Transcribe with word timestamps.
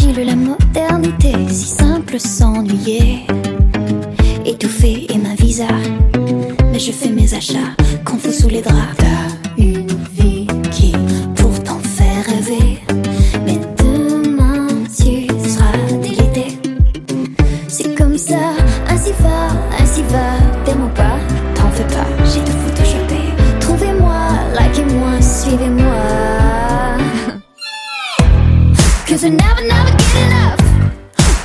Nul 0.00 0.24
la 0.24 0.34
modernité, 0.34 1.32
si 1.50 1.66
simple 1.66 2.18
s'ennuyer. 2.18 3.26
Étouffé 4.46 5.06
et 5.12 5.18
ma 5.18 5.34
visa, 5.34 5.68
mais 6.72 6.78
je 6.78 6.92
fais 6.92 7.10
mes 7.10 7.34
achats, 7.34 7.76
confus 8.02 8.32
sous 8.32 8.48
les 8.48 8.62
draps. 8.62 8.96
T'as 8.96 9.62
une 9.62 9.86
vie 10.18 10.46
qui 10.70 10.92
pourtant 11.36 11.78
fait 11.78 12.22
rêver, 12.22 12.80
mais 13.44 13.60
demain 13.76 14.66
tu 14.96 15.28
seras 15.46 15.76
délité. 16.00 16.58
C'est 17.68 17.94
comme 17.94 18.16
ça, 18.16 18.54
ainsi 18.88 19.12
va, 19.20 19.48
ainsi 19.78 20.02
va, 20.08 20.38
t'aimes 20.64 20.84
ou 20.84 20.88
pas, 20.88 21.18
t'en 21.54 21.70
fais 21.70 21.84
pas, 21.84 22.08
j'ai 22.24 22.40
tout 22.40 22.58
photoshopé. 22.64 23.20
Trouvez-moi, 23.60 24.18
likez-moi, 24.58 25.20
suivez-moi. 25.20 26.02
Cause 29.06 29.24
we 29.24 29.30
never, 29.30 29.62
enough. 29.62 29.81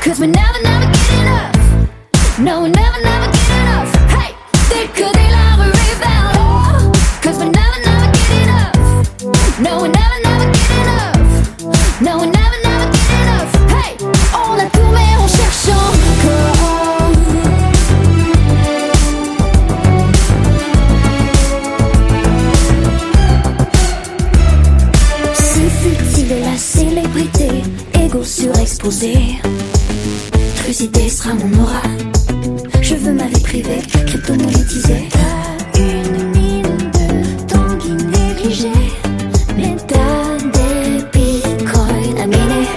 Cause 0.08 0.22
we 0.22 0.28
never, 0.28 0.62
never 0.64 0.86
get 0.86 1.20
enough. 1.20 2.40
No, 2.40 2.64
we 2.64 2.70
never, 2.70 3.02
never 3.04 3.30
get 3.30 3.52
enough. 3.60 3.94
Hey, 4.10 4.34
que 4.96 5.04
des 5.04 5.30
larmes 5.36 5.64
arrivent 5.68 6.00
vers 6.00 6.32
l'eau. 6.34 6.92
Cause 7.22 7.38
we 7.40 7.50
never, 7.50 7.80
never 7.84 8.10
get 8.14 8.32
enough. 8.44 8.74
No, 9.60 9.82
we 9.82 9.90
never, 9.90 10.20
never 10.24 10.50
get 10.54 10.72
enough. 10.80 11.20
No, 12.00 12.20
we 12.20 12.28
never, 12.28 12.58
never 12.64 12.90
get 12.90 13.10
enough. 13.20 13.52
Hey, 13.70 13.98
on 14.34 14.58
a 14.58 14.70
tout 14.70 14.90
mais 14.94 15.18
on 15.20 15.28
cherche 15.28 15.68
encore. 15.76 16.08
Célébrité, 26.58 27.50
égo 27.94 28.24
surexposé? 28.24 29.42
Trucidé 30.68 31.08
sera 31.08 31.34
mon 31.34 31.64
aura. 31.64 31.82
Je 32.82 32.96
veux 32.96 33.14
ma 33.14 33.24
vie 33.28 33.40
privée, 33.40 33.82
crypto 34.06 34.34
monétisée. 34.34 35.08
T'as 35.12 35.80
une 35.80 36.32
mine 36.34 36.92
de 36.92 37.46
tanguy 37.48 37.92
négligé, 37.92 38.74
mais 39.56 39.78
t'as 39.88 40.38
des 40.44 41.06
bitcoins 41.14 42.18
à 42.22 42.28
miner. 42.28 42.68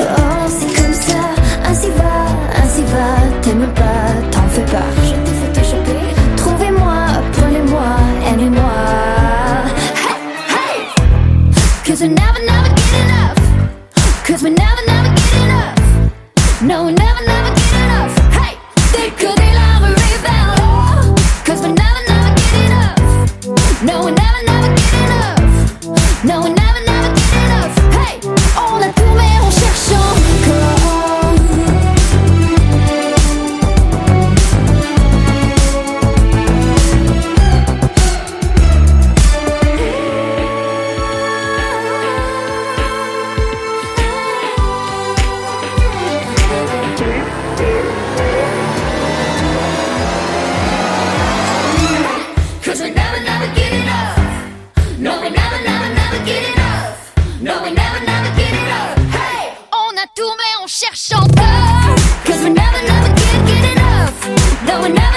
Oh, 0.00 0.48
c'est 0.48 0.74
comme 0.74 0.92
ça, 0.92 1.22
ainsi 1.68 1.86
va, 1.96 2.64
ainsi 2.64 2.82
va. 2.90 3.40
T'aimes 3.42 3.72
pas, 3.76 4.10
t'en 4.32 4.48
fais 4.48 4.66
pas. 4.66 4.90
Je 5.04 5.12
t'ai 5.12 5.34
photoshopé. 5.40 5.98
Trouvez-moi, 6.36 6.96
prenez-moi, 7.34 7.90
aimez-moi. 8.26 8.72
Hey, 10.02 10.18
hey! 10.48 10.78
Cause 11.86 12.00
we 12.02 12.08
never, 12.08 12.40
never 12.44 12.70
get 12.74 13.04
enough. 13.04 13.38
Cause 14.26 14.42
we 14.42 14.50
never, 14.50 14.82
never 14.88 15.14
get. 15.14 15.19
No, 16.62 16.84
we 16.84 16.92
never, 16.92 17.24
never 17.24 17.54
get 17.54 17.74
enough. 17.74 18.18
Hey, 18.34 18.58
vers. 20.20 21.08
Cause 21.46 21.62
we 21.62 21.72
never, 21.72 22.02
never 22.06 22.34
get 22.36 22.54
enough. 22.66 23.82
No, 23.82 24.04
we 24.04 24.10
never, 24.12 24.42
never 24.44 24.74
get 24.74 24.94
enough. 25.06 26.22
No, 26.22 26.42
we 26.42 26.59
mais 60.36 60.56
on 60.62 60.66
cherche 60.66 61.12
encore 61.12 61.96
Cause 62.26 62.42
we 62.42 62.50
never 62.50 62.82
never 62.82 63.14
can 63.14 63.46
get 63.46 63.72
enough. 63.72 64.14
Though 64.66 64.82
we 64.82 64.88
never 64.90 65.09